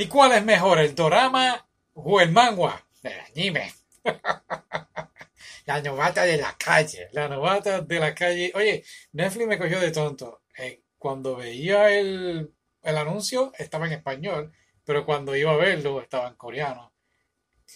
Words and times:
¿Y 0.00 0.06
cuál 0.08 0.32
es 0.32 0.42
mejor, 0.42 0.78
el 0.78 0.94
dorama 0.94 1.68
o 1.92 2.22
el 2.22 2.32
manga? 2.32 2.86
El 3.02 3.20
anime. 3.20 3.70
la 5.66 5.82
novata 5.82 6.22
de 6.22 6.38
la 6.38 6.56
calle. 6.56 7.10
La 7.12 7.28
novata 7.28 7.82
de 7.82 8.00
la 8.00 8.14
calle. 8.14 8.50
Oye, 8.54 8.82
Netflix 9.12 9.46
me 9.46 9.58
cogió 9.58 9.78
de 9.78 9.90
tonto. 9.90 10.40
Eh, 10.56 10.84
cuando 10.96 11.36
veía 11.36 11.90
el, 11.90 12.50
el 12.82 12.96
anuncio 12.96 13.52
estaba 13.58 13.88
en 13.88 13.92
español, 13.92 14.50
pero 14.86 15.04
cuando 15.04 15.36
iba 15.36 15.52
a 15.52 15.56
verlo 15.56 16.00
estaba 16.00 16.28
en 16.28 16.34
coreano. 16.36 16.94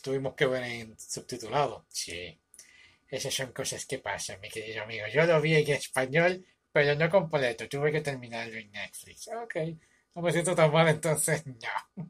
Tuvimos 0.02 0.34
que 0.34 0.46
ver 0.46 0.62
en 0.62 0.98
subtitulado. 0.98 1.84
Sí. 1.90 2.40
Esas 3.06 3.34
son 3.34 3.52
cosas 3.52 3.84
que 3.84 3.98
pasan, 3.98 4.40
mi 4.40 4.48
querido 4.48 4.82
amigo. 4.82 5.04
Yo 5.12 5.26
lo 5.26 5.42
vi 5.42 5.56
en 5.56 5.70
español, 5.72 6.42
pero 6.72 6.94
no 6.94 7.10
completo. 7.10 7.68
Tuve 7.68 7.92
que 7.92 8.00
terminarlo 8.00 8.56
en 8.56 8.70
Netflix. 8.70 9.28
Ok. 9.28 9.56
No 10.14 10.22
me 10.22 10.32
siento 10.32 10.54
tan 10.54 10.72
mal, 10.72 10.88
entonces 10.88 11.44
no. 11.46 12.06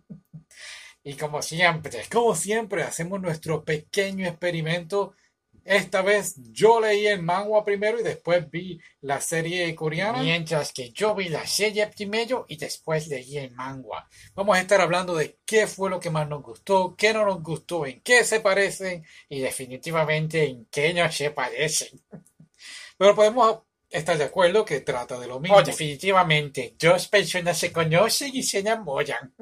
Y 1.03 1.15
como 1.15 1.43
siempre, 1.43 2.03
como 2.11 2.35
siempre, 2.35 2.83
hacemos 2.83 3.21
nuestro 3.21 3.63
pequeño 3.63 4.27
experimento. 4.27 5.15
Esta 5.63 6.03
vez 6.03 6.35
yo 6.51 6.81
leí 6.81 7.07
el 7.07 7.23
manga 7.23 7.65
primero 7.65 7.99
y 7.99 8.03
después 8.03 8.51
vi 8.51 8.79
la 9.03 9.21
serie 9.21 9.75
coreana. 9.75 10.23
Mientras 10.23 10.73
que 10.73 10.91
yo 10.91 11.15
vi 11.15 11.29
la 11.29 11.47
serie 11.47 11.87
primero 11.87 12.45
y 12.49 12.57
después 12.57 13.09
leí 13.09 13.39
el 13.39 13.51
manga. 13.53 14.07
Vamos 14.35 14.57
a 14.57 14.61
estar 14.61 14.81
hablando 14.81 15.15
de 15.15 15.39
qué 15.45 15.67
fue 15.67 15.89
lo 15.89 16.01
que 16.01 16.11
más 16.11 16.29
nos 16.29 16.43
gustó, 16.43 16.95
qué 16.97 17.13
no 17.15 17.25
nos 17.25 17.43
gustó, 17.43 17.87
en 17.87 18.01
qué 18.03 18.25
se 18.25 18.41
parecen 18.41 19.05
y 19.29 19.41
definitivamente 19.41 20.45
en 20.45 20.67
qué 20.71 20.93
no 20.93 21.11
se 21.11 21.31
parecen. 21.31 22.01
Pero 22.99 23.15
podemos 23.15 23.61
estar 23.95 24.19
de 24.19 24.25
acuerdo 24.25 24.65
que 24.65 24.81
trata 24.81 25.19
de 25.19 25.27
lo 25.27 25.41
mismo. 25.41 25.57
Oh, 25.57 25.63
definitivamente, 25.63 26.75
dos 26.79 27.09
personas 27.09 27.57
se 27.57 27.73
conocen 27.73 28.35
y 28.35 28.43
se 28.43 28.59
enamoran. 28.59 29.35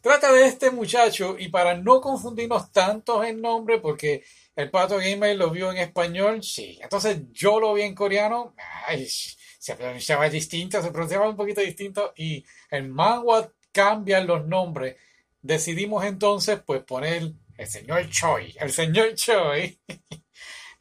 Trata 0.00 0.32
de 0.32 0.46
este 0.46 0.70
muchacho 0.70 1.36
y 1.38 1.48
para 1.48 1.74
no 1.74 2.00
confundirnos 2.00 2.72
tantos 2.72 3.24
en 3.26 3.40
nombre, 3.40 3.78
porque 3.80 4.24
el 4.56 4.70
Pato 4.70 4.96
Gamer 4.96 5.36
lo 5.36 5.50
vio 5.50 5.70
en 5.70 5.76
español, 5.76 6.42
sí. 6.42 6.78
Entonces 6.82 7.20
yo 7.32 7.60
lo 7.60 7.74
vi 7.74 7.82
en 7.82 7.94
coreano, 7.94 8.54
ay, 8.86 9.06
se 9.06 9.76
pronunciaba 9.76 10.28
distinto, 10.28 10.82
se 10.82 10.90
pronunciaba 10.90 11.28
un 11.28 11.36
poquito 11.36 11.60
distinto 11.60 12.12
y 12.16 12.44
el 12.70 12.88
manga 12.88 13.52
cambia 13.72 14.20
los 14.20 14.46
nombres. 14.46 14.96
Decidimos 15.42 16.04
entonces 16.04 16.60
pues 16.64 16.82
poner 16.82 17.32
el 17.56 17.66
señor 17.66 18.08
Choi, 18.08 18.56
el 18.58 18.72
señor 18.72 19.14
Choi. 19.14 19.78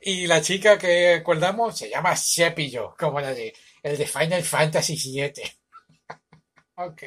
Y 0.01 0.27
la 0.27 0.41
chica 0.41 0.77
que 0.77 1.15
acordamos 1.15 1.77
se 1.77 1.89
llama 1.89 2.15
Sepillo, 2.15 2.95
como 2.97 3.19
la 3.19 3.33
de 3.33 3.53
el 3.83 3.97
de 3.97 4.07
Final 4.07 4.43
Fantasy 4.43 4.95
VII. 4.95 5.43
ok. 6.75 7.03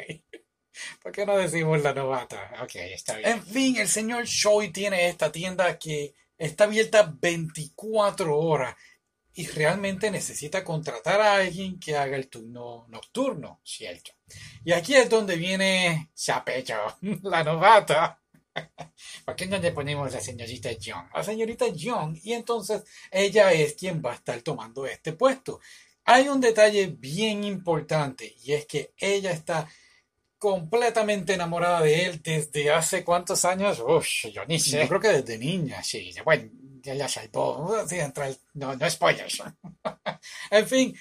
¿Por 1.03 1.13
qué 1.13 1.27
no 1.27 1.37
decimos 1.37 1.83
la 1.83 1.93
novata? 1.93 2.53
Ok, 2.63 2.77
está 2.77 3.17
bien. 3.17 3.31
En 3.31 3.45
fin, 3.45 3.77
el 3.77 3.89
señor 3.89 4.25
Choi 4.27 4.71
tiene 4.71 5.09
esta 5.09 5.31
tienda 5.31 5.79
que 5.79 6.15
está 6.39 6.65
abierta 6.65 7.15
24 7.21 8.39
horas 8.39 8.75
y 9.35 9.47
realmente 9.47 10.11
necesita 10.11 10.63
contratar 10.63 11.21
a 11.21 11.37
alguien 11.37 11.79
que 11.79 11.97
haga 11.97 12.17
el 12.17 12.29
turno 12.29 12.87
nocturno, 12.89 13.61
¿cierto? 13.65 14.13
Y 14.65 14.73
aquí 14.73 14.95
es 14.95 15.09
donde 15.09 15.37
viene 15.37 16.11
Chapecho, 16.15 16.75
la 17.23 17.43
novata. 17.45 18.22
¿Por 19.25 19.37
qué 19.37 19.47
no 19.47 19.59
le 19.59 19.73
ponemos 19.73 20.13
la 20.13 20.21
señorita 20.21 20.73
Young? 20.73 21.07
La 21.15 21.23
señorita 21.23 21.69
Young, 21.69 22.19
y 22.23 22.33
entonces 22.33 22.83
ella 23.11 23.53
es 23.53 23.75
quien 23.75 24.03
va 24.05 24.13
a 24.13 24.17
estar 24.17 24.41
tomando 24.43 24.87
este 24.87 25.13
puesto. 25.13 25.61
Hay 26.05 26.29
un 26.29 26.41
detalle 26.41 26.89
bien 26.89 27.45
importante 27.45 28.35
y 28.43 28.53
es 28.53 28.67
que 28.67 28.93
ella 28.97 29.31
está 29.31 29.69
completamente 30.39 31.35
enamorada 31.35 31.83
de 31.83 32.07
él 32.07 32.21
desde 32.23 32.73
hace 32.73 33.05
cuántos 33.05 33.45
años. 33.45 33.79
Uf, 33.79 34.27
yo 34.33 34.45
ni 34.47 34.59
sé. 34.59 34.81
Yo 34.81 34.89
creo 34.89 35.01
que 35.01 35.23
desde 35.23 35.39
niña, 35.39 35.83
sí. 35.85 36.13
Bueno, 36.25 36.51
ya 36.83 36.95
la 36.95 37.09
salvó. 37.09 37.85
No, 38.55 38.75
no 38.75 38.91
spoilers. 38.91 39.43
en 40.51 40.67
fin, 40.67 40.99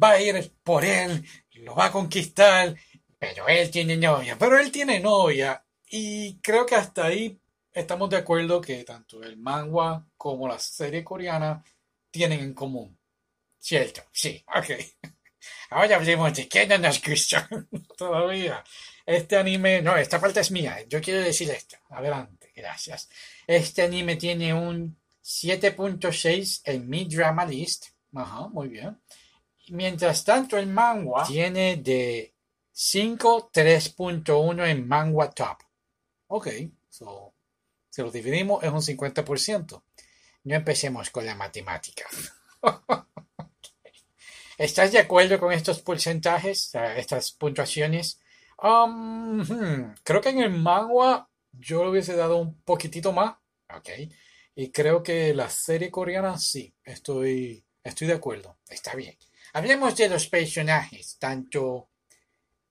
va 0.00 0.10
a 0.10 0.20
ir 0.20 0.52
por 0.62 0.84
él, 0.84 1.26
lo 1.54 1.74
va 1.74 1.86
a 1.86 1.92
conquistar, 1.92 2.76
pero 3.18 3.48
él 3.48 3.70
tiene 3.70 3.96
novia. 3.96 4.38
Pero 4.38 4.56
él 4.56 4.70
tiene 4.70 5.00
novia 5.00 5.60
y 5.90 6.38
creo 6.40 6.64
que 6.64 6.76
hasta 6.76 7.06
ahí 7.06 7.40
estamos 7.72 8.08
de 8.10 8.16
acuerdo 8.16 8.60
que 8.60 8.84
tanto 8.84 9.22
el 9.22 9.36
manga 9.36 10.06
como 10.16 10.48
la 10.48 10.58
serie 10.58 11.04
coreana 11.04 11.64
tienen 12.10 12.40
en 12.40 12.54
común. 12.54 12.96
¿Cierto? 13.58 14.02
Sí, 14.12 14.42
ok. 14.46 14.70
Ahora 15.70 15.96
hablemos 15.96 16.34
de 16.34 16.48
qué 16.48 16.66
no 16.66 16.78
nos 16.78 17.02
gustó 17.02 17.38
todavía. 17.96 18.62
Este 19.04 19.36
anime, 19.36 19.82
no, 19.82 19.96
esta 19.96 20.20
parte 20.20 20.40
es 20.40 20.50
mía. 20.50 20.78
Yo 20.88 21.00
quiero 21.00 21.20
decir 21.20 21.50
esto. 21.50 21.76
Adelante, 21.90 22.52
gracias. 22.54 23.08
Este 23.46 23.82
anime 23.82 24.16
tiene 24.16 24.54
un 24.54 24.96
7.6 25.24 26.62
en 26.64 26.88
mi 26.88 27.04
drama 27.04 27.44
list. 27.44 27.86
Ajá, 28.14 28.48
muy 28.48 28.68
bien. 28.68 29.00
Mientras 29.68 30.24
tanto, 30.24 30.56
el 30.56 30.66
manga 30.66 31.24
tiene 31.26 31.76
de 31.76 32.34
5, 32.72 33.50
3.1 33.52 34.68
en 34.68 34.88
manga 34.88 35.30
top. 35.30 35.58
Ok, 36.32 36.46
so, 36.88 37.34
si 37.88 38.02
lo 38.02 38.10
dividimos 38.12 38.62
es 38.62 38.70
un 38.70 38.82
50%. 38.82 39.82
No 40.44 40.54
empecemos 40.54 41.10
con 41.10 41.26
la 41.26 41.34
matemática. 41.34 42.06
¿Estás 44.56 44.92
de 44.92 45.00
acuerdo 45.00 45.40
con 45.40 45.52
estos 45.52 45.80
porcentajes, 45.80 46.72
estas 46.96 47.32
puntuaciones? 47.32 48.20
Um, 48.62 49.40
hmm, 49.40 49.94
creo 50.04 50.20
que 50.20 50.28
en 50.28 50.38
el 50.38 50.50
manga 50.50 51.28
yo 51.50 51.82
le 51.82 51.90
hubiese 51.90 52.14
dado 52.14 52.36
un 52.36 52.62
poquitito 52.62 53.12
más. 53.12 53.34
Ok. 53.74 53.88
Y 54.54 54.70
creo 54.70 55.02
que 55.02 55.34
la 55.34 55.50
serie 55.50 55.90
coreana 55.90 56.38
sí. 56.38 56.72
Estoy, 56.84 57.64
estoy 57.82 58.06
de 58.06 58.14
acuerdo. 58.14 58.56
Está 58.68 58.94
bien. 58.94 59.16
Hablemos 59.52 59.96
de 59.96 60.08
los 60.08 60.28
personajes. 60.28 61.16
Tanto 61.18 61.89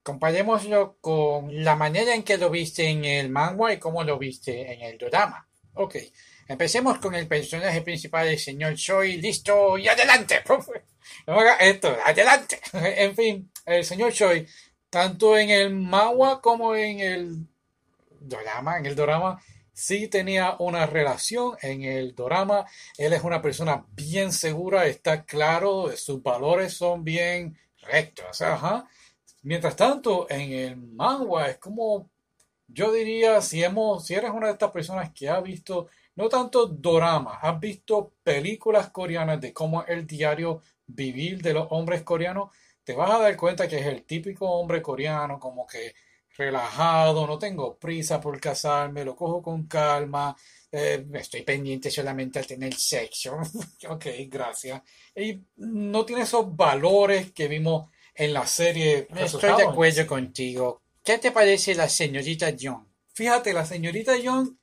comparémoslo 0.03 0.97
con 1.01 1.63
la 1.63 1.75
manera 1.75 2.13
en 2.15 2.23
que 2.23 2.37
lo 2.37 2.49
viste 2.49 2.87
en 2.87 3.05
el 3.05 3.29
manga 3.29 3.73
y 3.73 3.79
cómo 3.79 4.03
lo 4.03 4.17
viste 4.17 4.73
en 4.73 4.81
el 4.81 4.97
drama. 4.97 5.47
Ok. 5.73 5.95
Empecemos 6.47 6.97
con 6.97 7.13
el 7.13 7.27
personaje 7.27 7.81
principal, 7.81 8.27
el 8.27 8.39
señor 8.39 8.75
Choi. 8.75 9.17
Listo 9.17 9.77
y 9.77 9.87
adelante. 9.87 10.41
esto, 11.59 11.95
adelante. 12.03 12.59
en 12.73 13.15
fin, 13.15 13.51
el 13.65 13.85
señor 13.85 14.11
Choi, 14.11 14.47
tanto 14.89 15.37
en 15.37 15.51
el 15.51 15.75
manga 15.75 16.41
como 16.41 16.75
en 16.75 16.99
el 16.99 17.47
drama, 18.19 18.79
en 18.79 18.87
el 18.87 18.95
drama, 18.95 19.39
sí 19.73 20.07
tenía 20.07 20.55
una 20.59 20.85
relación. 20.85 21.55
En 21.61 21.83
el 21.83 22.15
drama, 22.15 22.65
él 22.97 23.13
es 23.13 23.23
una 23.23 23.41
persona 23.41 23.85
bien 23.89 24.33
segura, 24.33 24.87
está 24.87 25.23
claro, 25.25 25.95
sus 25.95 26.21
valores 26.21 26.73
son 26.73 27.03
bien 27.03 27.57
rectos. 27.81 28.41
Mientras 29.43 29.75
tanto, 29.75 30.27
en 30.29 30.51
el 30.51 30.77
manga 30.77 31.47
es 31.49 31.57
como, 31.57 32.09
yo 32.67 32.91
diría, 32.91 33.41
si, 33.41 33.63
hemos, 33.63 34.05
si 34.05 34.13
eres 34.15 34.31
una 34.31 34.47
de 34.47 34.53
estas 34.53 34.71
personas 34.71 35.11
que 35.13 35.29
ha 35.29 35.39
visto 35.41 35.87
no 36.15 36.27
tanto 36.29 36.67
drama, 36.67 37.39
has 37.41 37.59
visto 37.59 38.13
películas 38.23 38.89
coreanas 38.89 39.39
de 39.39 39.53
cómo 39.53 39.83
el 39.85 40.05
diario 40.05 40.61
vivir 40.85 41.41
de 41.41 41.53
los 41.53 41.67
hombres 41.71 42.03
coreanos, 42.03 42.49
te 42.83 42.93
vas 42.93 43.11
a 43.11 43.19
dar 43.19 43.37
cuenta 43.37 43.67
que 43.67 43.77
es 43.79 43.85
el 43.85 44.03
típico 44.03 44.49
hombre 44.49 44.81
coreano, 44.81 45.39
como 45.39 45.65
que 45.65 45.93
relajado, 46.37 47.27
no 47.27 47.37
tengo 47.37 47.77
prisa 47.77 48.19
por 48.19 48.39
casarme, 48.39 49.05
lo 49.05 49.15
cojo 49.15 49.41
con 49.41 49.67
calma, 49.67 50.35
eh, 50.71 51.05
estoy 51.13 51.43
pendiente 51.43 51.91
solamente 51.91 52.39
al 52.39 52.47
tener 52.47 52.73
sexo. 52.73 53.37
ok, 53.89 54.05
gracias. 54.27 54.81
Y 55.15 55.39
no 55.57 56.05
tiene 56.05 56.23
esos 56.23 56.55
valores 56.55 57.31
que 57.31 57.47
vimos 57.47 57.89
en 58.19 58.33
la 58.33 58.45
serie. 58.45 59.07
Estoy 59.15 59.55
de 59.55 59.63
acuerdo 59.63 60.05
contigo. 60.05 60.81
¿Qué 61.03 61.17
te 61.17 61.31
parece 61.31 61.73
la 61.73 61.87
señorita 61.87 62.49
Young? 62.49 62.85
Fíjate, 63.13 63.53
la 63.53 63.65
señorita 63.65 64.17
Young, 64.17 64.57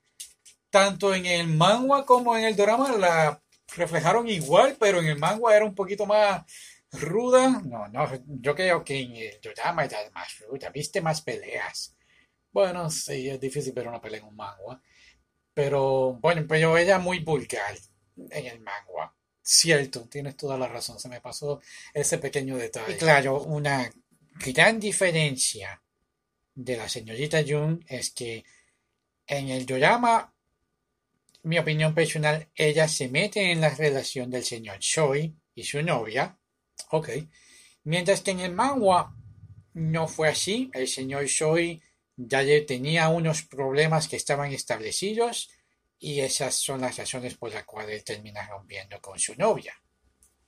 tanto 0.71 1.15
en 1.15 1.25
el 1.25 1.49
manga 1.49 2.05
como 2.05 2.37
en 2.37 2.45
el 2.45 2.55
drama, 2.55 2.93
la 2.97 3.43
reflejaron 3.75 4.29
igual, 4.29 4.77
pero 4.79 5.01
en 5.01 5.07
el 5.07 5.19
manga 5.19 5.57
era 5.57 5.65
un 5.65 5.75
poquito 5.75 6.05
más 6.05 6.45
ruda. 6.93 7.63
No, 7.65 7.89
no, 7.89 8.09
yo 8.27 8.55
creo 8.55 8.85
que 8.85 9.01
en 9.01 9.17
el 9.17 9.41
drama 9.41 9.87
era 9.87 9.99
más 10.13 10.39
ruda, 10.41 10.69
viste 10.69 11.01
más 11.01 11.23
peleas. 11.23 11.97
Bueno, 12.53 12.91
sí, 12.91 13.31
es 13.31 13.41
difícil 13.41 13.73
ver 13.73 13.89
una 13.89 14.03
pelea 14.03 14.21
en 14.21 14.27
un 14.27 14.37
manga. 14.37 14.83
Pero 15.55 16.19
bueno, 16.21 16.45
pero 16.47 16.77
ella 16.77 16.99
muy 16.99 17.21
vulgar 17.21 17.75
en 18.17 18.47
el 18.47 18.61
manga. 18.61 19.16
Cierto, 19.49 20.09
tienes 20.11 20.37
toda 20.37 20.59
la 20.59 20.67
razón, 20.67 20.99
se 20.99 21.09
me 21.09 21.21
pasó 21.21 21.61
ese 21.95 22.19
pequeño 22.19 22.57
detalle. 22.57 22.95
Y 22.95 22.97
claro, 22.97 23.43
una 23.43 23.89
gran 24.45 24.81
diferencia 24.81 25.81
de 26.53 26.77
la 26.77 26.89
señorita 26.89 27.45
Jung 27.47 27.81
es 27.87 28.11
que 28.11 28.45
en 29.29 29.51
el 29.51 29.65
drama 29.65 30.35
mi 31.47 31.61
opinión 31.61 31.95
personal, 31.95 32.49
ella 32.57 32.89
se 32.89 33.09
mete 33.09 33.53
en 33.53 33.61
la 33.61 33.71
relación 33.71 34.29
del 34.31 34.43
señor 34.43 34.81
Choi 34.81 35.33
y 35.55 35.63
su 35.63 35.81
novia. 35.81 36.37
Ok. 36.91 37.11
Mientras 37.85 38.23
que 38.23 38.33
en 38.33 38.41
el 38.41 38.53
manga 38.53 39.15
no 39.75 40.09
fue 40.09 40.29
así. 40.29 40.73
El 40.75 40.89
señor 40.89 41.27
Choi 41.27 41.81
ya 42.17 42.43
tenía 42.67 43.09
unos 43.11 43.43
problemas 43.43 44.09
que 44.09 44.17
estaban 44.17 44.53
establecidos 44.53 45.51
y 45.99 46.21
esas 46.21 46.55
son 46.55 46.83
las 46.83 46.97
razones 46.97 47.35
por 47.35 47.53
las 47.53 47.65
cuales 47.65 48.05
termina 48.05 48.47
rompiendo 48.47 49.01
con 49.01 49.19
su 49.19 49.35
novia. 49.35 49.75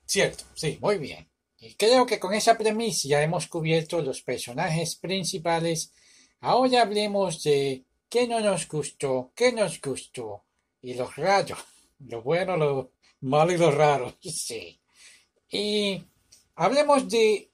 Cierto, 0.05 0.45
sí, 0.55 0.79
muy 0.81 0.99
bien. 0.99 1.29
Y 1.61 1.75
creo 1.75 2.07
que 2.07 2.19
con 2.19 2.35
esa 2.35 2.57
premisa 2.57 3.09
ya 3.09 3.23
hemos 3.23 3.49
cubierto 3.49 4.01
los 4.01 4.23
personajes 4.23 4.97
principales. 4.97 5.93
Ahora 6.41 6.83
hablemos 6.83 7.43
de 7.43 7.85
qué 8.09 8.29
no 8.29 8.41
nos 8.41 8.69
gustó, 8.69 9.33
qué 9.35 9.53
nos 9.53 9.81
gustó 9.81 10.45
y 10.81 10.95
los 10.95 11.17
raros, 11.17 11.59
lo 11.99 12.23
bueno, 12.23 12.57
lo 12.57 12.93
malo 13.23 13.53
y 13.53 13.57
lo 13.57 13.71
raro, 13.71 14.17
sí. 14.21 14.81
Y 15.51 16.05
hablemos 16.55 17.09
de, 17.09 17.51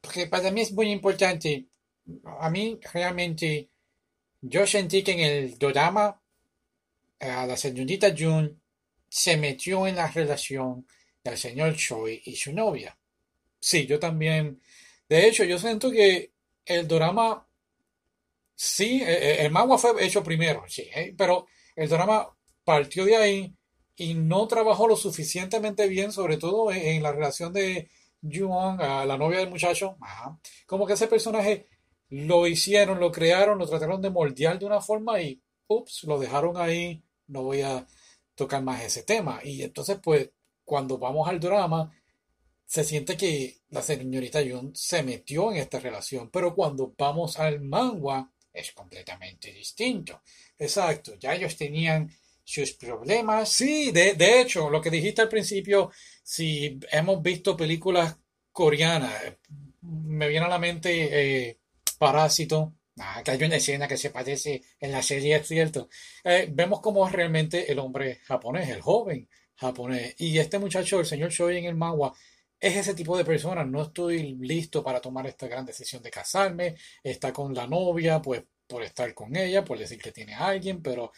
porque 0.00 0.26
para 0.26 0.50
mí 0.50 0.62
es 0.62 0.72
muy 0.72 0.90
importante, 0.90 1.66
a 2.40 2.48
mí 2.50 2.78
realmente, 2.92 3.68
yo 4.40 4.66
sentí 4.66 5.02
que 5.02 5.12
en 5.12 5.20
el 5.20 5.58
drama 5.58 6.21
a 7.30 7.46
la 7.46 7.56
señorita 7.56 8.14
June 8.16 8.56
se 9.08 9.36
metió 9.36 9.86
en 9.86 9.96
la 9.96 10.08
relación 10.08 10.86
del 11.22 11.38
señor 11.38 11.76
Choi 11.76 12.22
y 12.24 12.36
su 12.36 12.52
novia. 12.52 12.96
Sí, 13.60 13.86
yo 13.86 13.98
también. 13.98 14.60
De 15.08 15.26
hecho, 15.28 15.44
yo 15.44 15.58
siento 15.58 15.90
que 15.90 16.32
el 16.64 16.88
drama, 16.88 17.46
sí, 18.54 19.02
e, 19.02 19.12
e, 19.12 19.46
el 19.46 19.52
manga 19.52 19.78
fue 19.78 20.04
hecho 20.04 20.22
primero, 20.22 20.64
sí, 20.68 20.88
¿eh? 20.94 21.14
pero 21.16 21.46
el 21.76 21.88
drama 21.88 22.28
partió 22.64 23.04
de 23.04 23.16
ahí 23.16 23.54
y 23.96 24.14
no 24.14 24.48
trabajó 24.48 24.88
lo 24.88 24.96
suficientemente 24.96 25.86
bien, 25.88 26.12
sobre 26.12 26.38
todo 26.38 26.72
en, 26.72 27.02
la 27.02 27.12
relación 27.12 27.52
de 27.52 27.90
Juan 28.22 28.80
a 28.80 29.04
la 29.04 29.18
novia 29.18 29.38
del 29.40 29.50
muchacho. 29.50 29.96
Como 30.66 30.86
que 30.86 30.94
ese 30.94 31.08
personaje 31.08 31.68
lo 32.08 32.46
hicieron, 32.46 33.00
lo 33.00 33.12
crearon, 33.12 33.58
lo 33.58 33.66
trataron 33.66 34.00
de 34.02 34.10
moldear 34.10 34.58
de 34.58 34.66
una 34.66 34.80
forma 34.80 35.20
y, 35.20 35.40
ups, 35.66 36.04
lo 36.04 36.18
dejaron 36.18 36.56
ahí. 36.56 37.02
No 37.26 37.42
voy 37.42 37.62
a 37.62 37.86
tocar 38.34 38.62
más 38.62 38.82
ese 38.82 39.02
tema. 39.02 39.40
Y 39.42 39.62
entonces, 39.62 39.98
pues, 40.02 40.30
cuando 40.64 40.98
vamos 40.98 41.28
al 41.28 41.40
drama, 41.40 41.90
se 42.66 42.84
siente 42.84 43.16
que 43.16 43.58
la 43.70 43.82
señorita 43.82 44.40
Jun 44.40 44.74
se 44.74 45.02
metió 45.02 45.52
en 45.52 45.58
esta 45.58 45.78
relación, 45.78 46.30
pero 46.30 46.54
cuando 46.54 46.94
vamos 46.96 47.38
al 47.38 47.60
manga 47.60 48.30
es 48.52 48.72
completamente 48.72 49.52
distinto. 49.52 50.22
Exacto, 50.58 51.14
ya 51.18 51.34
ellos 51.34 51.56
tenían 51.56 52.10
sus 52.44 52.72
problemas. 52.72 53.50
Sí, 53.50 53.90
de, 53.92 54.14
de 54.14 54.40
hecho, 54.40 54.70
lo 54.70 54.80
que 54.80 54.90
dijiste 54.90 55.22
al 55.22 55.28
principio, 55.28 55.90
si 56.22 56.78
hemos 56.90 57.22
visto 57.22 57.56
películas 57.56 58.16
coreanas, 58.50 59.12
me 59.82 60.28
viene 60.28 60.46
a 60.46 60.50
la 60.50 60.58
mente 60.58 61.48
eh, 61.48 61.58
Parásito. 61.98 62.74
Ah, 62.98 63.22
que 63.24 63.30
hay 63.30 63.42
una 63.42 63.56
escena 63.56 63.88
que 63.88 63.96
se 63.96 64.10
parece 64.10 64.62
en 64.78 64.92
la 64.92 65.02
serie, 65.02 65.36
es 65.36 65.48
cierto. 65.48 65.88
Eh, 66.24 66.48
vemos 66.52 66.80
cómo 66.80 67.06
es 67.06 67.12
realmente 67.12 67.70
el 67.72 67.78
hombre 67.78 68.20
japonés, 68.24 68.68
el 68.68 68.82
joven 68.82 69.28
japonés. 69.56 70.14
Y 70.18 70.38
este 70.38 70.58
muchacho, 70.58 71.00
el 71.00 71.06
señor 71.06 71.30
Choi 71.30 71.56
en 71.58 71.64
el 71.64 71.74
manga, 71.74 72.12
es 72.60 72.76
ese 72.76 72.94
tipo 72.94 73.16
de 73.16 73.24
persona. 73.24 73.64
No 73.64 73.82
estoy 73.82 74.34
listo 74.36 74.82
para 74.84 75.00
tomar 75.00 75.26
esta 75.26 75.48
gran 75.48 75.64
decisión 75.64 76.02
de 76.02 76.10
casarme. 76.10 76.76
Está 77.02 77.32
con 77.32 77.54
la 77.54 77.66
novia, 77.66 78.20
pues 78.20 78.44
por 78.66 78.82
estar 78.82 79.12
con 79.14 79.34
ella, 79.36 79.64
por 79.64 79.78
decir 79.78 80.00
que 80.00 80.12
tiene 80.12 80.34
a 80.34 80.46
alguien, 80.48 80.82
pero 80.82 81.12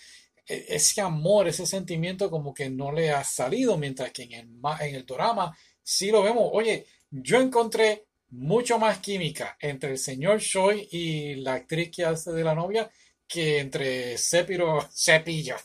e, 0.47 0.67
ese 0.69 1.00
amor, 1.00 1.49
ese 1.49 1.67
sentimiento 1.67 2.31
como 2.31 2.55
que 2.55 2.70
no 2.70 2.93
le 2.93 3.11
ha 3.11 3.25
salido, 3.25 3.77
mientras 3.79 4.12
que 4.12 4.25
en 4.25 4.32
el, 4.32 4.49
en 4.81 4.94
el 4.94 5.06
drama 5.06 5.56
sí 5.82 6.11
lo 6.11 6.23
vemos. 6.23 6.50
Oye, 6.53 6.87
yo 7.11 7.41
encontré 7.41 8.06
mucho 8.35 8.79
más 8.79 8.99
química 8.99 9.57
entre 9.61 9.93
el 9.93 9.99
señor 9.99 10.41
Choi 10.41 10.89
y 10.91 11.37
la 11.37 11.55
actriz 11.55 11.91
que 11.91 12.05
hace 12.05 12.33
de 12.33 12.45
la 12.45 12.55
novia 12.55 12.91
que 13.27 13.61
entre 13.61 14.19
Sepiro, 14.19 14.89
Cepillo, 14.95 15.57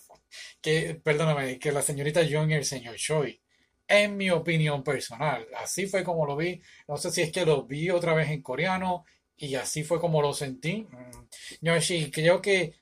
que, 0.62 0.96
perdóname, 1.04 1.60
que 1.60 1.72
la 1.72 1.82
señorita 1.82 2.22
Young 2.22 2.52
y 2.52 2.54
el 2.56 2.66
señor 2.66 2.96
Choi. 2.96 3.40
En 3.88 4.18
mi 4.18 4.30
opinión 4.30 4.84
personal, 4.84 5.48
así 5.58 5.88
fue 5.88 6.04
como 6.04 6.26
lo 6.26 6.36
vi. 6.36 6.62
No 6.88 6.98
sé 6.98 7.10
si 7.12 7.22
es 7.24 7.32
que 7.32 7.46
lo 7.46 7.64
vi 7.64 7.90
otra 7.90 8.14
vez 8.14 8.30
en 8.30 8.44
coreano 8.44 9.06
y 9.36 9.56
así 9.56 9.84
fue 9.84 10.00
como 10.00 10.22
lo 10.22 10.34
sentí. 10.34 10.84
Mm, 10.84 11.28
no, 11.62 11.82
sí, 11.82 12.12
creo 12.12 12.42
que 12.42 12.76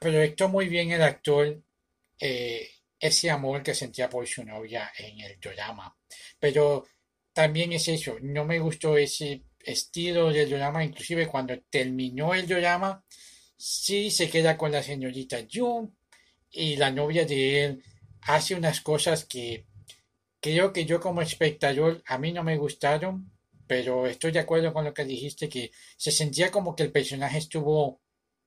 proyectó 0.00 0.48
muy 0.48 0.68
bien 0.68 0.90
el 0.90 1.02
actor 1.02 1.62
eh, 2.18 2.68
ese 2.98 3.30
amor 3.30 3.62
que 3.62 3.74
sentía 3.74 4.08
por 4.08 4.26
su 4.26 4.44
novia 4.44 4.92
en 4.98 5.20
el 5.20 5.38
drama. 5.40 5.96
Pero 6.38 6.86
también 7.32 7.72
es 7.72 7.88
eso, 7.88 8.16
no 8.20 8.44
me 8.44 8.58
gustó 8.58 8.96
ese 8.96 9.42
estilo 9.60 10.30
del 10.30 10.50
drama, 10.50 10.84
inclusive 10.84 11.26
cuando 11.26 11.58
terminó 11.70 12.34
el 12.34 12.46
drama, 12.46 13.04
sí 13.56 14.10
se 14.10 14.30
queda 14.30 14.56
con 14.56 14.72
la 14.72 14.82
señorita 14.82 15.38
Jung 15.52 15.90
y 16.50 16.76
la 16.76 16.90
novia 16.90 17.24
de 17.24 17.64
él 17.64 17.84
hace 18.22 18.54
unas 18.54 18.80
cosas 18.80 19.24
que 19.24 19.66
creo 20.40 20.72
que 20.72 20.84
yo 20.84 21.00
como 21.00 21.22
espectador 21.22 22.02
a 22.06 22.18
mí 22.18 22.32
no 22.32 22.42
me 22.42 22.56
gustaron, 22.56 23.30
pero 23.66 24.06
estoy 24.06 24.32
de 24.32 24.40
acuerdo 24.40 24.72
con 24.72 24.84
lo 24.84 24.94
que 24.94 25.04
dijiste, 25.04 25.48
que 25.48 25.70
se 25.96 26.10
sentía 26.10 26.50
como 26.50 26.74
que 26.74 26.82
el 26.82 26.92
personaje 26.92 27.38
estuvo 27.38 28.00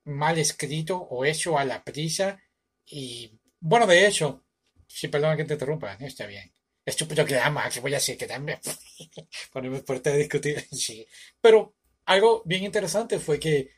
mal 0.06 0.38
escrito 0.38 0.98
o 0.98 1.24
hecho 1.26 1.58
a 1.58 1.66
la 1.66 1.84
prisa 1.84 2.40
y 2.86 3.40
bueno, 3.60 3.88
de 3.88 4.06
hecho, 4.08 4.44
si 4.88 5.08
perdona 5.08 5.38
que 5.38 5.46
te 5.46 5.54
interrumpa, 5.54 5.94
está 5.94 6.26
bien 6.26 6.52
estúpido 6.86 7.26
que 7.26 7.38
ama, 7.38 7.70
que 7.70 7.80
voy 7.80 7.94
a 7.94 7.98
decir 7.98 8.18
que 8.18 8.28
también 8.28 8.60
ponemos 9.54 9.84
fuerte 9.84 10.10
a 10.10 10.16
discutir. 10.16 10.66
Sí. 10.72 11.08
Pero 11.42 11.76
algo 12.06 12.42
bien 12.46 12.64
interesante 12.64 13.20
fue 13.20 13.40
que 13.40 13.70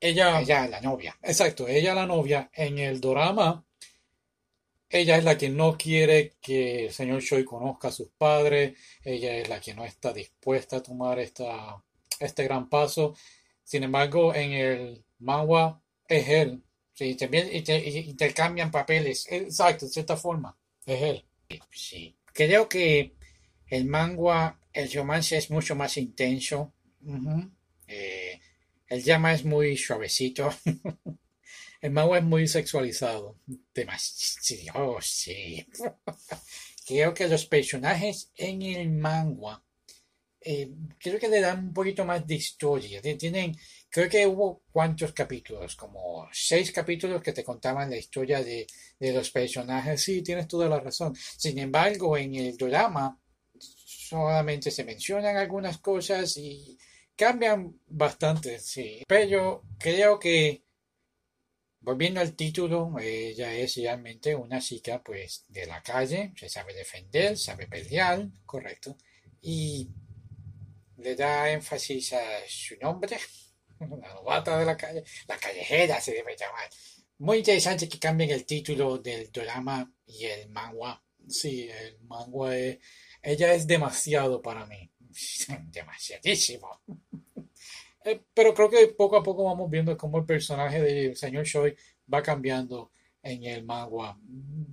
ella. 0.00 0.40
Ella, 0.40 0.66
la 0.68 0.80
novia. 0.80 1.16
Exacto, 1.22 1.68
ella, 1.68 1.94
la 1.94 2.06
novia, 2.06 2.50
en 2.54 2.78
el 2.78 3.00
drama, 3.00 3.64
ella 4.88 5.16
es 5.16 5.24
la 5.24 5.38
que 5.38 5.48
no 5.48 5.76
quiere 5.78 6.34
que 6.40 6.86
el 6.86 6.92
señor 6.92 7.22
Choi 7.22 7.44
conozca 7.44 7.88
a 7.88 7.92
sus 7.92 8.08
padres, 8.08 8.76
ella 9.04 9.36
es 9.36 9.48
la 9.48 9.60
que 9.60 9.74
no 9.74 9.84
está 9.84 10.12
dispuesta 10.12 10.76
a 10.78 10.82
tomar 10.82 11.18
esta, 11.20 11.82
este 12.18 12.44
gran 12.44 12.68
paso. 12.68 13.14
Sin 13.62 13.84
embargo, 13.84 14.34
en 14.34 14.52
el 14.52 15.04
manga 15.20 15.80
es 16.08 16.28
él. 16.28 16.62
Sí, 16.92 17.14
también 17.14 17.48
intercambian 17.52 18.70
papeles. 18.70 19.26
Exacto, 19.30 19.86
de 19.86 19.92
cierta 19.92 20.16
forma. 20.16 20.58
Es 20.84 21.02
él. 21.02 21.24
Sí. 21.70 22.16
Creo 22.40 22.70
que 22.70 23.12
el 23.68 23.84
manga, 23.84 24.58
el 24.72 24.90
romance 24.90 25.36
es 25.36 25.50
mucho 25.50 25.74
más 25.74 25.98
intenso. 25.98 26.72
Eh, 27.86 28.40
el 28.86 29.02
llama 29.04 29.34
es 29.34 29.44
muy 29.44 29.76
suavecito. 29.76 30.48
el 31.82 31.90
manga 31.90 32.16
es 32.16 32.24
muy 32.24 32.48
sexualizado. 32.48 33.36
Demasiado, 33.74 35.02
sí. 35.02 35.66
creo 36.86 37.12
que 37.12 37.28
los 37.28 37.44
personajes 37.44 38.32
en 38.36 38.62
el 38.62 38.88
manga 38.88 39.62
eh, 40.42 40.72
creo 40.98 41.18
que 41.18 41.28
le 41.28 41.40
dan 41.40 41.66
un 41.66 41.72
poquito 41.74 42.04
más 42.04 42.26
de 42.26 42.34
historia. 42.36 43.00
Tienen, 43.02 43.56
creo 43.90 44.08
que 44.08 44.26
hubo 44.26 44.62
cuántos 44.72 45.12
capítulos, 45.12 45.76
como 45.76 46.28
seis 46.32 46.72
capítulos 46.72 47.22
que 47.22 47.32
te 47.32 47.44
contaban 47.44 47.90
la 47.90 47.96
historia 47.96 48.42
de, 48.42 48.66
los 49.00 49.30
personajes. 49.30 50.02
Sí, 50.02 50.22
tienes 50.22 50.48
toda 50.48 50.68
la 50.68 50.80
razón. 50.80 51.14
Sin 51.14 51.58
embargo, 51.58 52.16
en 52.16 52.34
el 52.34 52.56
drama 52.56 53.18
solamente 53.58 54.70
se 54.70 54.84
mencionan 54.84 55.36
algunas 55.36 55.78
cosas 55.78 56.36
y 56.36 56.78
cambian 57.14 57.78
bastante, 57.86 58.58
sí. 58.58 59.02
Pero 59.06 59.62
creo 59.78 60.18
que, 60.18 60.64
volviendo 61.80 62.20
al 62.20 62.34
título, 62.34 62.94
ella 62.98 63.54
es 63.54 63.76
realmente 63.76 64.34
una 64.34 64.60
chica, 64.60 65.02
pues, 65.02 65.44
de 65.48 65.66
la 65.66 65.82
calle, 65.82 66.32
se 66.36 66.48
sabe 66.48 66.74
defender, 66.74 67.36
sabe 67.36 67.66
pelear, 67.66 68.26
correcto. 68.46 68.96
Y 69.42 69.88
le 71.02 71.14
da 71.14 71.50
énfasis 71.50 72.12
a 72.12 72.22
su 72.46 72.76
nombre, 72.76 73.18
la 73.80 74.14
novata 74.14 74.58
de 74.58 74.64
la 74.64 74.76
calle, 74.76 75.04
la 75.26 75.36
callejera 75.36 76.00
se 76.00 76.12
debe 76.12 76.36
llamar. 76.36 76.68
Muy 77.18 77.38
interesante 77.38 77.88
que 77.88 77.98
cambien 77.98 78.30
el 78.30 78.46
título 78.46 78.98
del 78.98 79.30
drama 79.30 79.90
y 80.06 80.24
el 80.24 80.48
manga. 80.48 81.02
Sí, 81.28 81.68
el 81.68 81.98
manga 82.00 82.56
es, 82.56 82.78
ella 83.22 83.54
es 83.54 83.66
demasiado 83.66 84.40
para 84.40 84.66
mí. 84.66 84.90
Demasiadísimo. 85.70 86.80
Eh, 88.02 88.18
pero 88.32 88.54
creo 88.54 88.70
que 88.70 88.86
poco 88.96 89.18
a 89.18 89.22
poco 89.22 89.44
vamos 89.44 89.68
viendo 89.70 89.94
cómo 89.94 90.16
el 90.16 90.24
personaje 90.24 90.80
del 90.80 91.14
señor 91.14 91.44
Choi 91.44 91.76
va 92.10 92.22
cambiando 92.22 92.92
en 93.22 93.44
el 93.44 93.62
manga. 93.62 94.16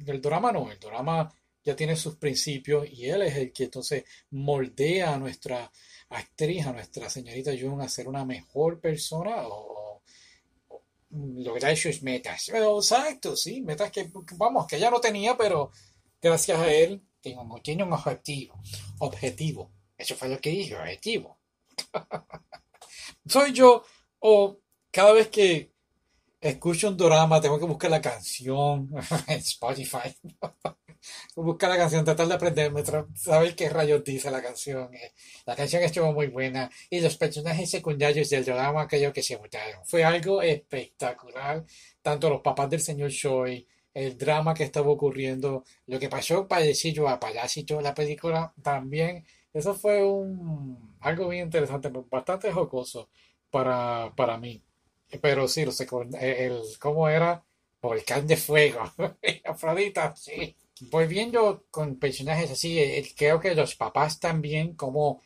El 0.05 0.22
drama 0.22 0.53
no, 0.53 0.72
el 0.72 0.79
drama 0.79 1.29
ya 1.68 1.76
tiene 1.76 1.98
sus 1.98 2.16
principios 2.16 2.88
y 2.90 3.10
él 3.10 3.24
es 3.24 3.36
el 3.36 3.52
que 3.52 3.66
entonces 3.66 4.06
moldea 4.30 5.14
a 5.14 5.18
nuestra 5.18 5.70
actriz, 6.08 6.66
a 6.66 6.72
nuestra 6.72 7.10
señorita 7.10 7.52
Jung, 7.60 7.82
a 7.82 7.90
ser 7.90 8.08
una 8.08 8.24
mejor 8.24 8.80
persona 8.80 9.46
o, 9.50 10.02
lograr 11.10 11.76
sus 11.76 12.02
metas. 12.04 12.48
Exacto, 12.48 13.36
sí, 13.36 13.62
metas 13.62 13.92
que, 13.92 14.10
vamos, 14.38 14.66
que 14.66 14.78
ella 14.78 14.90
no 14.90 15.02
tenía, 15.02 15.36
pero 15.36 15.72
gracias 16.22 16.58
a 16.58 16.72
él 16.72 17.02
un, 17.26 17.62
tiene 17.62 17.84
un 17.84 17.92
objetivo. 17.92 18.62
Objetivo. 19.00 19.70
Eso 19.98 20.16
fue 20.16 20.30
lo 20.30 20.40
que 20.40 20.52
dije, 20.52 20.74
objetivo. 20.74 21.38
Soy 23.28 23.52
yo, 23.52 23.84
o 24.20 24.58
cada 24.90 25.12
vez 25.12 25.28
que 25.28 25.74
escucho 26.40 26.88
un 26.88 26.96
drama, 26.96 27.42
tengo 27.42 27.60
que 27.60 27.66
buscar 27.66 27.92
la 27.92 28.02
canción 28.02 28.90
en 29.28 29.40
Spotify. 29.40 30.16
buscar 31.36 31.70
la 31.70 31.77
canción, 31.77 32.06
tratar 32.06 32.27
de 32.27 32.34
aprenderme, 32.34 32.84
saber 33.16 33.56
qué 33.56 33.70
rayos 33.70 34.04
dice 34.04 34.32
la 34.32 34.42
canción. 34.42 34.94
Eh. 34.94 35.13
La 35.46 35.56
canción 35.56 35.84
estuvo 35.84 36.12
muy 36.13 36.27
buena 36.27 36.70
y 36.89 37.00
los 37.00 37.18
personajes 37.18 37.70
secundarios 37.70 38.30
del 38.30 38.46
drama 38.46 38.88
creo 38.88 39.13
que 39.13 39.24
se 39.24 39.36
votaron. 39.36 39.86
Fue 39.86 40.04
algo 40.04 40.42
espectacular. 40.42 41.66
Tanto 42.01 42.30
los 42.30 42.42
papás 42.42 42.70
del 42.70 42.82
señor 42.82 43.12
Choi, 43.12 43.68
el 43.94 44.18
drama 44.18 44.54
que 44.54 44.63
estaba 44.63 44.89
ocurriendo, 44.89 45.63
lo 45.88 46.00
que 46.00 46.10
pasó 46.10 46.48
parecido 46.48 47.08
a 47.08 47.20
Parásito, 47.20 47.82
la 47.82 47.94
película 47.94 48.54
también. 48.62 49.25
Eso 49.54 49.74
fue 49.74 50.04
un 50.04 50.96
algo 51.01 51.27
bien 51.30 51.46
interesante, 51.46 51.89
bastante 52.10 52.51
jocoso 52.51 53.10
para, 53.50 54.13
para 54.16 54.38
mí. 54.38 54.62
Pero 55.22 55.48
sí, 55.48 55.66
lo 55.66 55.72
sé, 55.72 55.88
el, 56.20 56.62
¿cómo 56.80 57.08
era? 57.10 57.44
Volcán 57.82 58.27
de 58.27 58.38
fuego. 58.38 58.82
Afrodita, 59.46 60.16
sí. 60.16 60.56
Volviendo 60.81 61.65
con 61.72 61.98
personajes 61.98 62.51
así, 62.51 62.79
creo 63.15 63.39
que 63.39 63.55
los 63.55 63.75
papás 63.75 64.19
también, 64.19 64.75
como 64.75 65.22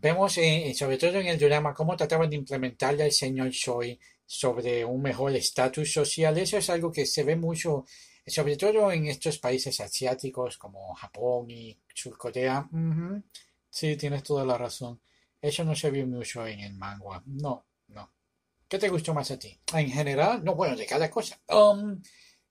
vemos, 0.00 0.34
sobre 0.74 0.98
todo 0.98 1.18
en 1.18 1.26
el 1.26 1.38
drama, 1.38 1.74
cómo 1.74 1.96
trataban 1.96 2.30
de 2.30 2.36
implementarle 2.36 3.04
al 3.04 3.12
señor 3.12 3.50
Choi 3.50 3.98
sobre 4.24 4.84
un 4.84 5.02
mejor 5.02 5.34
estatus 5.34 5.92
social. 5.92 6.36
Eso 6.38 6.58
es 6.58 6.70
algo 6.70 6.92
que 6.92 7.06
se 7.06 7.24
ve 7.24 7.34
mucho, 7.34 7.84
sobre 8.26 8.56
todo 8.56 8.92
en 8.92 9.06
estos 9.06 9.38
países 9.38 9.80
asiáticos 9.80 10.58
como 10.58 10.94
Japón 10.94 11.50
y 11.50 11.78
Surcorea. 11.94 12.68
Sí, 13.70 13.96
tienes 13.96 14.22
toda 14.22 14.44
la 14.44 14.56
razón. 14.56 15.00
Eso 15.40 15.64
no 15.64 15.74
se 15.74 15.90
vio 15.90 16.06
mucho 16.06 16.46
en 16.46 16.60
el 16.60 16.74
manga. 16.74 17.22
No, 17.26 17.64
no. 17.88 18.12
¿Qué 18.68 18.78
te 18.78 18.88
gustó 18.88 19.14
más 19.14 19.30
a 19.30 19.38
ti? 19.38 19.58
En 19.72 19.90
general, 19.90 20.44
no, 20.44 20.54
bueno, 20.54 20.76
de 20.76 20.84
cada 20.84 21.10
cosa. 21.10 21.40
Um, 21.48 22.02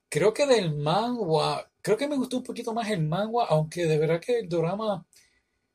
creo 0.10 0.34
que 0.34 0.48
del 0.48 0.76
manga, 0.76 1.70
creo 1.88 1.98
que 1.98 2.08
me 2.08 2.18
gustó 2.18 2.38
un 2.38 2.44
poquito 2.44 2.74
más 2.74 2.90
el 2.90 3.02
manga, 3.02 3.46
aunque 3.50 3.86
de 3.86 3.98
verdad 3.98 4.20
que 4.20 4.40
el 4.40 4.50
drama 4.50 5.06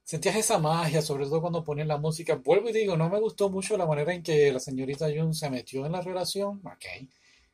sentías 0.04 0.36
esa 0.36 0.58
magia, 0.58 1.00
sobre 1.00 1.24
todo 1.24 1.40
cuando 1.40 1.64
ponen 1.64 1.88
la 1.88 1.96
música. 1.96 2.36
Vuelvo 2.36 2.68
y 2.68 2.72
digo, 2.72 2.96
no 2.96 3.08
me 3.08 3.18
gustó 3.20 3.48
mucho 3.48 3.76
la 3.76 3.86
manera 3.86 4.12
en 4.12 4.22
que 4.22 4.52
la 4.52 4.60
señorita 4.60 5.08
Jun 5.14 5.34
se 5.34 5.48
metió 5.48 5.86
en 5.86 5.92
la 5.92 6.02
relación. 6.02 6.60
Ok. 6.64 6.84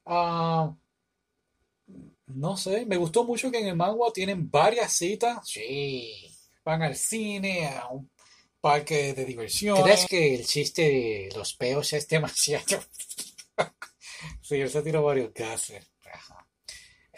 Ah, 0.07 0.75
no 2.27 2.57
sé, 2.57 2.85
me 2.87 2.97
gustó 2.97 3.25
mucho 3.25 3.51
que 3.51 3.61
en 3.61 3.69
el 3.69 3.77
manga 3.77 4.13
tienen 4.13 4.51
varias 4.51 4.93
citas. 4.93 5.49
Sí 5.49 6.35
van 6.69 6.83
al 6.83 6.97
cine, 6.97 7.67
a 7.67 7.89
un 7.89 8.11
parque 8.61 9.15
de 9.15 9.25
diversión. 9.25 9.83
¿Crees 9.83 10.05
que 10.05 10.35
el 10.35 10.45
chiste 10.45 10.83
de 10.83 11.29
los 11.35 11.55
peos 11.55 11.95
es 11.95 12.07
demasiado? 12.07 12.83
sí, 14.43 14.57
él 14.57 14.69
se 14.69 14.83
tiró 14.83 15.03
varios 15.03 15.33
gases. 15.33 15.91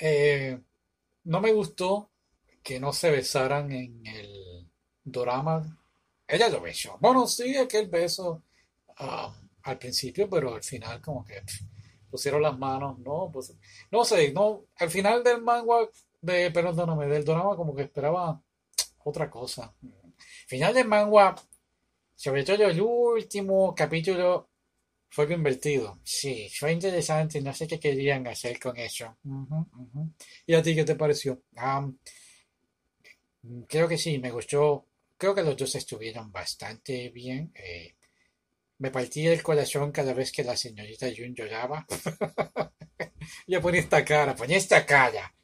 Eh, 0.02 0.56
no 1.24 1.40
me 1.40 1.52
gustó 1.52 2.10
que 2.62 2.78
no 2.80 2.92
se 2.92 3.10
besaran 3.10 3.72
en 3.72 4.06
el 4.06 4.70
drama. 5.04 5.78
Ella 6.26 6.48
lo 6.48 6.60
besó. 6.60 6.96
Bueno, 7.00 7.26
sí, 7.26 7.56
aquel 7.56 7.88
beso 7.88 8.42
um, 9.00 9.32
al 9.62 9.78
principio, 9.78 10.28
pero 10.28 10.54
al 10.54 10.62
final 10.62 11.00
como 11.00 11.24
que 11.24 11.42
pusieron 12.10 12.42
las 12.42 12.58
manos, 12.58 12.98
no, 12.98 13.30
pues, 13.32 13.54
no 13.90 14.04
sé, 14.04 14.32
no, 14.32 14.66
al 14.76 14.90
final 14.90 15.22
del 15.22 15.42
manga, 15.42 15.88
de, 16.20 16.50
perdóname, 16.50 17.06
del 17.06 17.24
drama 17.24 17.56
como 17.56 17.74
que 17.74 17.82
esperaba 17.82 18.40
otra 19.04 19.30
cosa. 19.30 19.74
Final 20.46 20.74
de 20.74 20.84
manga, 20.84 21.34
sobre 22.14 22.44
todo 22.44 22.66
el 22.66 22.80
último 22.80 23.74
capítulo, 23.74 24.49
fue 25.10 25.32
invertido. 25.32 26.00
Sí, 26.02 26.48
fue 26.58 26.72
interesante. 26.72 27.40
No 27.40 27.52
sé 27.52 27.66
qué 27.66 27.78
querían 27.78 28.26
hacer 28.26 28.58
con 28.58 28.76
eso. 28.76 29.18
¿Y 30.46 30.54
a 30.54 30.62
ti 30.62 30.74
qué 30.74 30.84
te 30.84 30.94
pareció? 30.94 31.42
creo 33.68 33.88
que 33.88 33.98
sí, 33.98 34.18
me 34.18 34.30
gustó. 34.30 34.86
Creo 35.16 35.34
que 35.34 35.42
los 35.42 35.56
dos 35.56 35.74
estuvieron 35.74 36.32
bastante 36.32 37.10
bien. 37.10 37.52
Eh, 37.54 37.94
me 38.78 38.90
partía 38.90 39.32
el 39.32 39.42
corazón 39.42 39.92
cada 39.92 40.14
vez 40.14 40.32
que 40.32 40.44
la 40.44 40.56
señorita 40.56 41.06
Jun 41.14 41.34
lloraba. 41.34 41.86
Yo 43.46 43.60
ponía 43.60 43.80
esta 43.80 44.04
cara, 44.04 44.34
ponía 44.34 44.56
esta 44.56 44.86
cara 44.86 45.34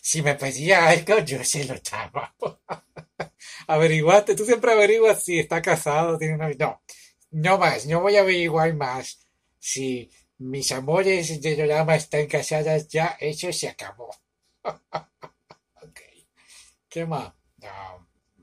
si 0.00 0.22
me 0.22 0.34
pedía 0.34 0.88
algo, 0.88 1.18
yo 1.20 1.44
se 1.44 1.64
lo 1.64 1.74
daba. 1.90 2.34
Averiguaste, 3.66 4.34
tú 4.34 4.44
siempre 4.44 4.72
averiguas 4.72 5.22
si 5.22 5.38
está 5.38 5.62
casado, 5.62 6.18
tiene 6.18 6.34
una... 6.34 6.48
No, 6.50 6.82
no 7.30 7.58
más, 7.58 7.86
no 7.86 8.00
voy 8.00 8.16
a 8.16 8.20
averiguar 8.20 8.74
más. 8.74 9.26
Si 9.58 10.10
mis 10.38 10.72
amores 10.72 11.40
de 11.40 11.56
drama 11.56 11.96
están 11.96 12.26
casadas, 12.26 12.88
ya 12.88 13.16
eso 13.20 13.52
se 13.52 13.68
acabó. 13.68 14.10
ok. 14.64 16.00
¿Qué 16.88 17.06
más? 17.06 17.32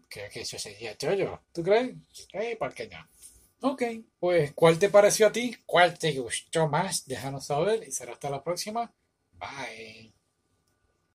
Creo 0.09 0.29
que 0.29 0.41
eso 0.41 0.57
sería 0.57 0.97
todo. 0.97 1.43
¿Tú 1.53 1.63
crees? 1.63 1.95
Eh, 2.33 2.55
¿por 2.57 2.73
qué 2.73 2.87
no? 2.87 3.07
Ok, 3.61 3.83
pues 4.19 4.53
¿cuál 4.53 4.79
te 4.79 4.89
pareció 4.89 5.27
a 5.27 5.31
ti? 5.31 5.55
¿Cuál 5.65 5.97
te 5.97 6.13
gustó 6.13 6.67
más? 6.67 7.05
Déjanos 7.05 7.47
saber 7.47 7.83
y 7.87 7.91
será 7.91 8.13
hasta 8.13 8.29
la 8.29 8.43
próxima. 8.43 8.93
Bye. 9.33 10.16